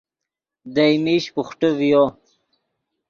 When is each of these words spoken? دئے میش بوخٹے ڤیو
دئے 0.75 0.91
میش 1.03 1.25
بوخٹے 1.33 1.69
ڤیو 1.77 2.03